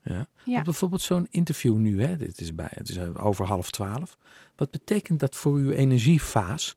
[0.03, 0.27] Ja.
[0.43, 0.61] Ja.
[0.61, 2.17] Bijvoorbeeld zo'n interview nu, hè?
[2.17, 4.17] Dit is bij, het is eh, over half twaalf.
[4.55, 6.75] Wat betekent dat voor uw energievaas?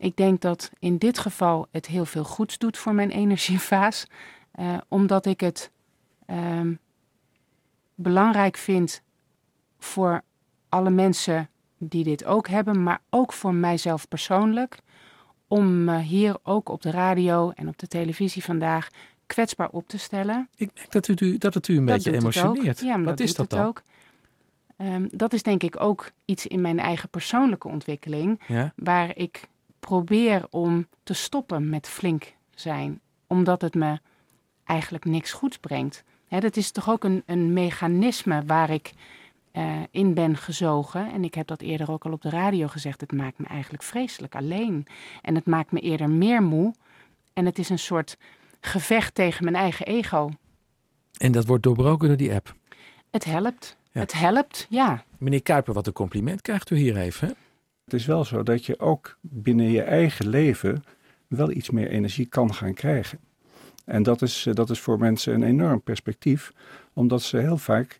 [0.00, 4.06] ik denk dat in dit geval het heel veel goeds doet voor mijn energievaas.
[4.50, 5.70] eh, omdat ik het
[6.26, 6.74] ehm,
[7.94, 9.02] belangrijk vind
[9.78, 10.22] voor
[10.68, 14.78] alle mensen die dit ook hebben, maar ook voor mijzelf persoonlijk.
[15.48, 18.88] Om me hier ook op de radio en op de televisie vandaag
[19.26, 20.48] kwetsbaar op te stellen.
[20.56, 22.80] Ik merk dat het u, dat het u een Dat beetje emotioneert.
[22.80, 23.68] Ja, Wat dat is dat het dan?
[23.68, 23.82] ook.
[24.76, 28.40] Ehm, dat is denk ik ook iets in mijn eigen persoonlijke ontwikkeling.
[28.46, 28.72] Ja?
[28.76, 29.48] Waar ik
[29.80, 33.00] probeer om te stoppen met flink zijn.
[33.26, 34.00] Omdat het me
[34.64, 36.04] eigenlijk niks goeds brengt.
[36.28, 38.92] Dat is toch ook een, een mechanisme waar ik
[39.58, 41.12] eh, in ben gezogen.
[41.12, 43.00] En ik heb dat eerder ook al op de radio gezegd.
[43.00, 44.86] Het maakt me eigenlijk vreselijk alleen.
[45.22, 46.74] En het maakt me eerder meer moe.
[47.32, 48.16] En het is een soort
[48.60, 50.30] gevecht tegen mijn eigen ego.
[51.16, 52.54] En dat wordt doorbroken door die app.
[53.10, 53.76] Het helpt.
[53.92, 54.00] Ja.
[54.00, 55.04] Het helpt, ja.
[55.18, 57.28] Meneer Kuiper, wat een compliment krijgt u hier even.
[57.28, 57.34] Hè?
[57.84, 60.84] Het is wel zo dat je ook binnen je eigen leven
[61.26, 63.18] wel iets meer energie kan gaan krijgen.
[63.84, 66.52] En dat is, eh, dat is voor mensen een enorm perspectief,
[66.92, 67.96] omdat ze heel vaak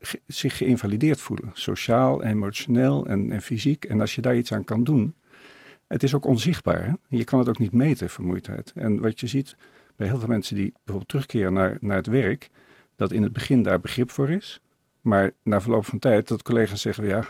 [0.00, 1.50] ge- zich geïnvalideerd voelen.
[1.52, 3.84] Sociaal, emotioneel en, en fysiek.
[3.84, 5.14] En als je daar iets aan kan doen,
[5.86, 6.84] het is ook onzichtbaar.
[6.84, 6.92] Hè?
[7.16, 8.72] Je kan het ook niet meten, vermoeidheid.
[8.74, 9.56] En wat je ziet
[9.96, 12.48] bij heel veel mensen die bijvoorbeeld terugkeren naar, naar het werk,
[12.96, 14.60] dat in het begin daar begrip voor is.
[15.00, 17.24] Maar na verloop van tijd dat collega's zeggen, ja,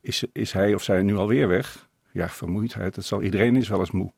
[0.00, 1.88] is, is hij of zij nu alweer weg?
[2.12, 4.12] Ja, vermoeidheid, dat zal iedereen is wel eens moe.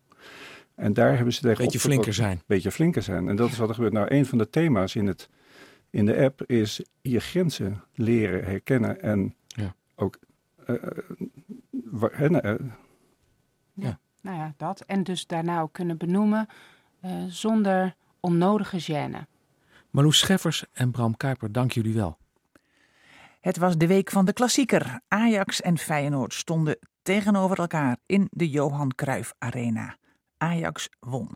[0.74, 2.42] En daar hebben ze tegen Beetje flinker zijn.
[2.46, 3.28] Beetje flinker zijn.
[3.28, 3.92] En dat is wat er gebeurt.
[3.92, 5.28] Nou, een van de thema's in, het,
[5.92, 9.74] in de app is je grenzen leren herkennen en Ja.
[9.94, 10.18] ook
[10.66, 10.81] eh, eh,
[11.70, 12.55] wa- hè, nou, eh,
[14.22, 14.81] Nou ja, dat.
[14.81, 16.46] En dus daarna ook kunnen benoemen
[17.00, 19.18] eh, zonder onnodige gêne.
[19.90, 22.18] Marloes Scheffers en Bram Kuiper, dank jullie wel.
[23.40, 25.00] Het was de week van de klassieker.
[25.09, 29.96] Ajax en Feyenoord stonden tegenover elkaar in de Johan Cruijff Arena.
[30.42, 31.28] Ajax won.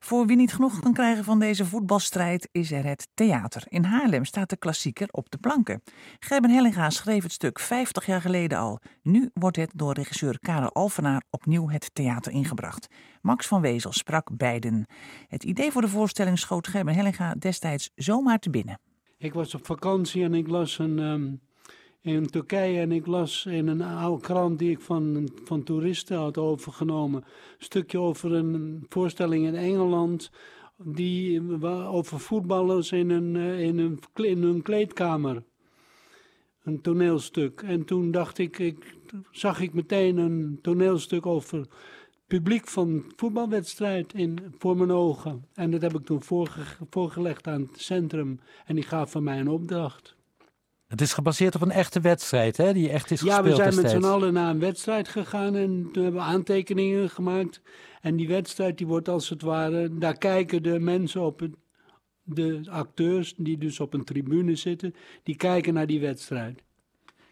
[0.00, 3.64] Voor wie niet genoeg kan krijgen van deze voetbalstrijd is er het theater.
[3.68, 5.82] In Haarlem staat de klassieker op de planken.
[6.18, 8.80] Gerben Hellinga schreef het stuk 50 jaar geleden al.
[9.02, 12.86] Nu wordt het door regisseur Karel Alvenaar opnieuw het theater ingebracht.
[13.20, 14.86] Max van Wezel sprak beiden.
[15.28, 18.80] Het idee voor de voorstelling schoot Gerben Hellinga destijds zomaar te binnen.
[19.18, 21.32] Ik was op vakantie en ik las een, ehm,
[22.02, 26.38] in Turkije en ik las in een oude krant die ik van, van toeristen had
[26.38, 27.22] overgenomen.
[27.24, 30.30] Een stukje over een voorstelling in Engeland
[30.84, 31.40] die,
[31.86, 35.42] over voetballers in een, eh, in, een, in een kleedkamer.
[36.62, 37.62] Een toneelstuk.
[37.62, 38.96] En toen dacht ik, ik,
[39.30, 41.66] zag ik meteen een toneelstuk over
[42.26, 45.44] publiek van voetbalwedstrijd in, voor mijn ogen.
[45.54, 48.40] En dat heb ik toen voorge- voorgelegd aan het centrum.
[48.64, 50.16] En die gaf van mij een opdracht.
[50.92, 52.72] Het is gebaseerd op een echte wedstrijd, hè?
[52.72, 55.88] Die echt is Ja, gespeeld we zijn met z'n allen naar een wedstrijd gegaan en
[55.92, 57.60] toen hebben we aantekeningen gemaakt.
[58.00, 61.54] En die wedstrijd die wordt als het ware, daar kijken de mensen op het,
[62.22, 66.62] de acteurs die dus op een tribune zitten, die kijken naar die wedstrijd.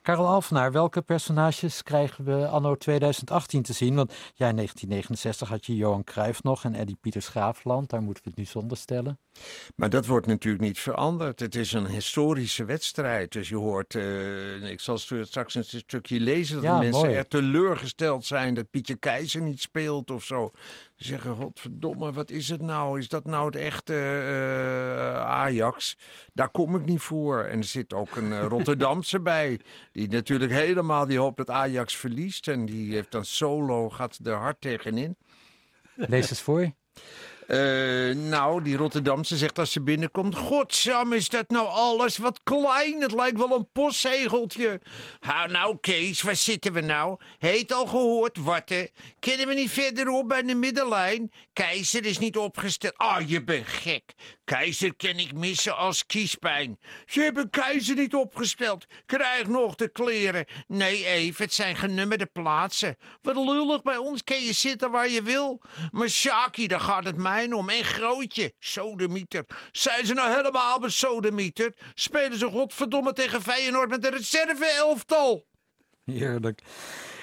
[0.03, 3.95] Karel Alvenaar, welke personages krijgen we anno 2018 te zien?
[3.95, 7.91] Want ja, in 1969 had je Johan Cruijff nog en Eddie Pieters Graafland.
[7.91, 9.19] Daar moeten we het nu zonder stellen.
[9.77, 11.41] Maar dat wordt natuurlijk niet veranderd.
[11.41, 13.33] Het is een historische wedstrijd.
[13.33, 17.15] Dus je hoort, eh, ik zal straks een stukje lezen, dat Ja, de mensen mooi.
[17.15, 20.51] er teleurgesteld zijn dat Pietje Keizer niet speelt of zo.
[21.01, 22.99] Ze zeggen, godverdomme, wat is het nou?
[22.99, 25.97] Is dat nou het echte eh, Ajax?
[26.33, 27.43] Daar kom ik niet voor.
[27.43, 29.61] En er zit ook een eh, Rotterdamse bij,
[29.93, 32.49] die natuurlijk helemaal die hoopt dat Ajax verliest.
[32.49, 35.17] En die heeft dan solo, gaat er hard tegenin.
[35.95, 36.73] Lees eens voor.
[37.51, 42.19] Eh, nou, die Rotterdamse zegt als ze binnenkomt: Godsam, is dat nou alles?
[42.19, 44.81] Wat klein, het lijkt wel een postzegeltje.
[45.19, 47.17] Hou nou, Kees, waar zitten we nou?
[47.39, 48.85] Heet al gehoord, wat hè?
[49.19, 51.31] Kennen we niet verderop bij de middenlijn?
[51.53, 52.97] Keizer is niet opgesteld.
[52.97, 54.13] Ah, je bent gek.
[54.45, 56.79] Keizer kan ik missen als kiespijn.
[57.07, 58.87] Ze hebben Keizer niet opgesteld.
[59.07, 60.47] Krijg nog de kleren.
[60.67, 62.97] Nee, Eve, het zijn genummerde plaatsen.
[63.23, 65.61] Wat lullig, bij ons kan je zitten waar je wil.
[65.91, 67.69] Maar Shaki, daar gaat het mij om.
[67.69, 69.45] En grootje, sodemieter.
[69.73, 71.75] Zijn ze nou helemaal besodemieter?
[71.95, 75.47] Spelen ze godverdomme tegen Feyenoord met een reserve-elftal?
[76.05, 76.63] Heerlijk.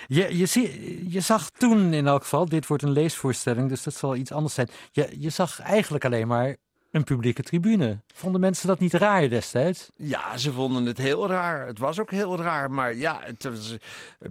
[0.08, 4.16] Je, je, je zag toen in elk geval, dit wordt een leesvoorstelling, dus dat zal
[4.16, 4.70] iets anders zijn.
[4.92, 6.56] Je, je zag eigenlijk alleen maar
[6.98, 8.00] een publieke tribune.
[8.14, 9.90] Vonden mensen dat niet raar destijds?
[9.96, 11.68] Ja, ze vonden het heel raar.
[11.68, 12.72] Het was ook heel raar.
[12.72, 13.76] Maar ja, het was,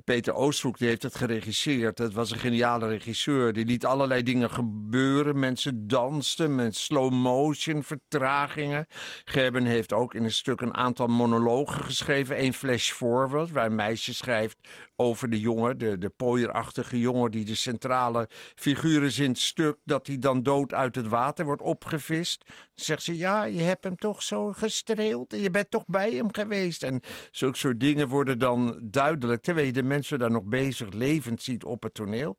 [0.04, 1.98] Peter Oosthoek die heeft het geregisseerd.
[1.98, 3.52] Het was een geniale regisseur.
[3.52, 5.38] Die liet allerlei dingen gebeuren.
[5.38, 8.86] Mensen dansten met slow motion, vertragingen.
[9.24, 12.42] Gerben heeft ook in een stuk een aantal monologen geschreven.
[12.42, 14.58] Eén flash forward, waar een meisje schrijft
[14.96, 19.76] over de jongen, de, de pooierachtige jongen die de centrale figuur is in het stuk,
[19.84, 22.44] dat hij dan dood uit het water wordt opgevist.
[22.74, 26.34] Zegt ze, ja, je hebt hem toch zo gestreeld en je bent toch bij hem
[26.34, 26.82] geweest.
[26.82, 31.42] En zulke soort dingen worden dan duidelijk, terwijl je de mensen daar nog bezig levend
[31.42, 32.36] ziet op het toneel.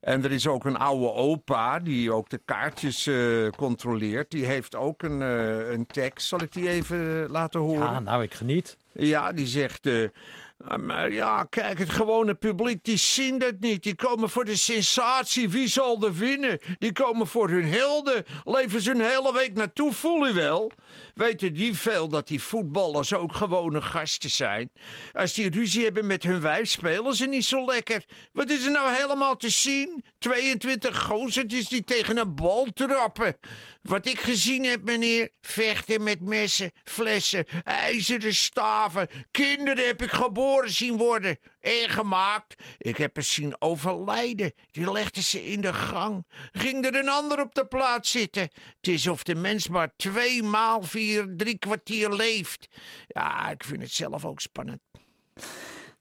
[0.00, 4.30] En er is ook een oude opa die ook de kaartjes eh, controleert.
[4.30, 6.26] Die heeft ook een, eh, een tekst.
[6.28, 7.80] Zal ik die even eh, laten horen?
[7.92, 8.76] Ja, nou, ik geniet.
[8.92, 9.86] Ja, die zegt.
[9.86, 10.08] eh, "Ah,
[10.56, 13.82] maar ja, kijk, het gewone publiek, die zien dat niet.
[13.82, 15.48] Die komen voor de sensatie.
[15.48, 16.58] Wie zal er winnen?
[16.78, 18.24] Die komen voor hun helden.
[18.44, 20.70] Leven ze een hele week naartoe, voel je wel?
[21.14, 24.70] Weten die veel dat die voetballers ook gewone gasten zijn?
[25.12, 28.04] Als die ruzie hebben met hun wijf, spelen ze niet zo lekker.
[28.32, 30.04] Wat is er nou helemaal te zien?
[30.18, 33.36] 22 gozertjes die tegen een bal trappen.
[33.82, 39.08] Wat ik gezien heb, meneer, vechten met messen, flessen, ijzeren staven.
[39.30, 42.62] Kinderen heb ik geboren zien worden en gemaakt.
[42.78, 44.52] Ik heb ze zien overlijden.
[44.70, 46.26] Die legden ze in de gang.
[46.52, 48.42] Ging er een ander op de plaats zitten.
[48.42, 52.68] Het is of de mens maar twee maal vier, drie kwartier leeft.
[53.06, 54.80] Ja, ik vind het zelf ook spannend.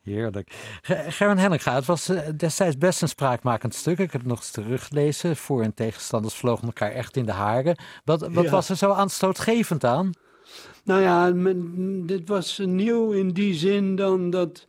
[0.03, 0.51] Heerlijk.
[0.81, 3.97] Ge- Gerben Hellinga, het was eh, destijds best een spraakmakend stuk.
[3.99, 5.35] Ik heb het nog eens teruggelezen.
[5.37, 7.77] Voor- en tegenstanders vlogen elkaar echt in de haren.
[8.03, 8.49] Wat, wat Ja.
[8.51, 10.11] was er zo aanstootgevend aan?
[10.85, 14.67] Nou ja, men- dit was nieuw in die zin dan dat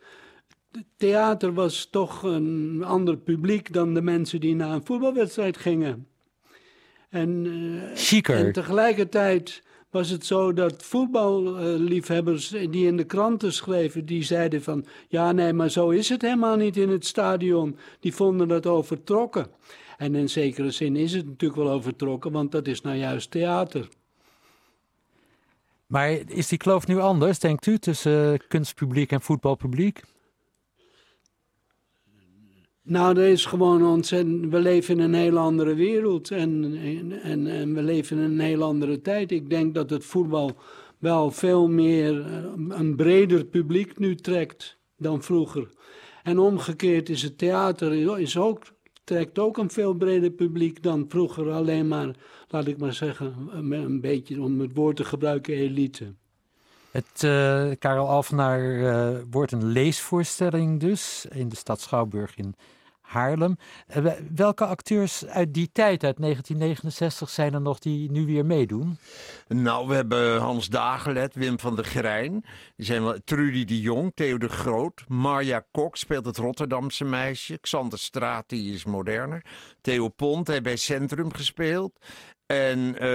[0.96, 6.06] theater was toch een ander publiek dan de mensen die naar een voetbalwedstrijd gingen.
[7.08, 14.22] En, eh, en tegelijkertijd was het zo dat voetballiefhebbers die in de kranten schreven, die
[14.22, 17.76] zeiden van ja nee, maar zo is het helemaal niet in het stadion.
[18.00, 19.46] Die vonden dat overtrokken.
[19.96, 23.88] En in zekere zin is het natuurlijk wel overtrokken, want dat is nou juist theater.
[25.86, 30.02] Maar is die kloof nu anders, denkt u, tussen kunstpubliek en voetbalpubliek?
[32.82, 34.50] Nou, er is gewoon ontzettend.
[34.50, 38.40] We leven in een heel andere wereld en, en, en, en we leven in een
[38.40, 39.30] heel andere tijd.
[39.30, 40.56] Ik denk dat het voetbal
[40.98, 45.68] wel veel meer eh, een breder publiek nu trekt dan vroeger.
[46.22, 48.62] En omgekeerd is het theater is ook,
[49.06, 51.50] trekt ook een veel breder publiek dan vroeger.
[51.50, 52.14] Alleen maar,
[52.48, 56.14] laat ik maar zeggen, een, beetje om het woord te gebruiken, elite.
[56.90, 62.54] Het eh, Karel Alvenaar eh, wordt een leesvoorstelling dus in de stad Schouwburg in
[63.06, 63.56] Haarlem.
[63.86, 68.46] Eh, we- welke acteurs uit die tijd, uit 1969, zijn er nog die nu weer
[68.46, 68.98] meedoen?
[69.48, 72.44] Nou, we hebben Hans Dagelet, Wim van der Grijn.
[72.76, 75.04] Die zijn wel Trudy de Jong, Theo de Groot.
[75.08, 77.58] Marja Kok speelt het Rotterdamse meisje.
[77.58, 79.44] Xander Straat, die is moderner.
[79.80, 81.98] Theo Pont heeft bij Centrum gespeeld.
[82.46, 83.08] En eh,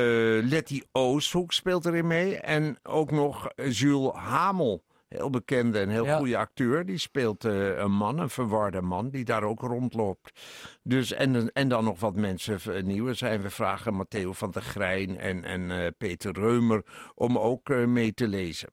[0.50, 2.38] Letty Oosthoek speelt erin mee.
[2.38, 4.84] En ook nog Jules Hamel.
[5.16, 6.18] Heel bekende en heel Ja.
[6.18, 6.86] goede acteur.
[6.86, 10.40] Die speelt eh, een man, een verwarde man, die daar ook rondloopt.
[10.84, 13.42] Dus, en, en dan nog wat mensen nieuwe zijn.
[13.42, 16.84] We vragen Matteo van der Grijn en, en eh, Peter Reumer
[17.16, 18.70] om ook eh, mee te lezen.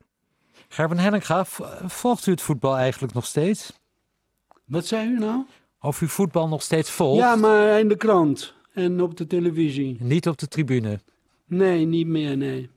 [0.69, 1.45] Gerben Henninga,
[1.87, 3.81] volgt u het voetbal eigenlijk nog steeds?
[4.65, 5.45] Wat zei u nou?
[5.81, 7.21] Of u voetbal nog steeds volgt?
[7.21, 9.97] Ja, maar in de krant en op de televisie.
[10.01, 11.01] Niet op de tribune.
[11.47, 12.71] Nee, niet meer, nee.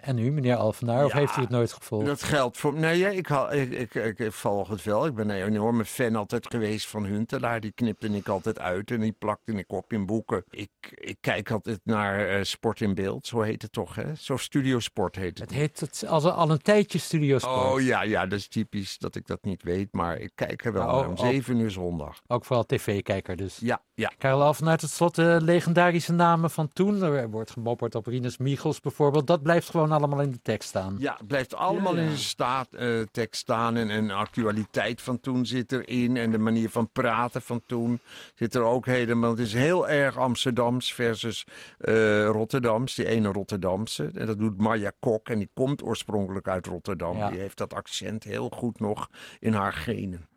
[0.00, 2.06] En u, meneer Alvenaar, of Ja, heeft u het nooit gevolgd?
[2.06, 2.74] Dat geldt voor.
[2.74, 5.06] Nee, ja, ik, hou- ik, ik, ik, ik volg het wel.
[5.06, 7.60] Ik ben een enorme fan altijd geweest van Huntelaar.
[7.60, 10.44] Die knipte ik altijd uit en die plakte ik op in boeken.
[10.50, 14.14] Ik, ik kijk altijd naar eh, Sport in Beeld, zo heet het toch, hè?
[14.14, 15.48] Zo Studio Sport heet het.
[15.50, 17.72] Het heet het als al een tijdje Studio Sport.
[17.72, 20.72] Oh ja, ja, dat is typisch dat ik dat niet weet, maar ik kijk er
[20.72, 22.20] wel Nou, naar om zeven uur zondag.
[22.26, 23.58] Ook vooral tv-kijker dus.
[23.60, 24.12] Ja, ja.
[24.18, 27.02] Karel Alvenaar, tot slot de legendarische namen van toen.
[27.02, 29.26] Er wordt gemopperd op Rinus Michels bijvoorbeeld.
[29.26, 30.96] Dat blijft gewoon allemaal in de tekst staan.
[30.98, 32.06] Ja, het blijft allemaal Ja, ja.
[32.06, 33.76] in de staat, eh, tekst staan.
[33.76, 36.16] En, en de actualiteit van toen zit erin.
[36.16, 38.00] En de manier van praten van toen
[38.34, 39.30] zit er ook helemaal.
[39.30, 41.46] Het is heel erg Amsterdams versus
[41.78, 42.94] eh, Rotterdams.
[42.94, 44.10] Die ene Rotterdamse.
[44.14, 45.28] En dat doet Marja Kok.
[45.28, 47.16] En die komt oorspronkelijk uit Rotterdam.
[47.16, 47.30] Ja.
[47.30, 50.29] Die heeft dat accent heel goed nog in haar genen.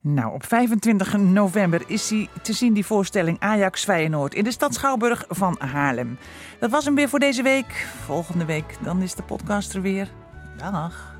[0.00, 4.74] Nou, op 25 november is die te zien, die voorstelling Ajax Feyenoord in de stad
[4.74, 6.18] Schouwburg van Haarlem.
[6.58, 7.86] Dat was hem weer voor deze week.
[8.04, 10.08] Volgende week, dan is de podcast er weer.
[10.56, 11.14] Dag.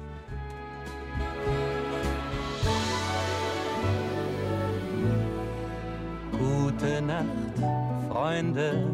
[6.31, 7.71] Gute Nacht,
[8.09, 8.87] Freunde.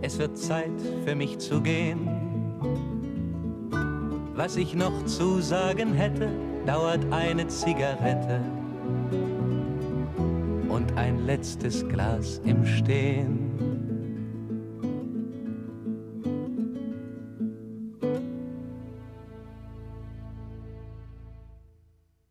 [0.00, 2.08] Es wird Zeit für mich zu gehen.
[4.34, 6.28] Was ich noch zu sagen hätte,
[6.66, 8.40] dauert eine Zigarette
[10.68, 13.45] und ein letztes Glas im Stehen.